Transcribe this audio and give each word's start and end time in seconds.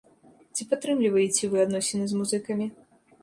Ці 0.55 0.65
падтрымліваеце 0.69 1.51
вы 1.53 1.61
адносіны 1.65 2.03
з 2.13 2.21
музыкамі? 2.21 2.67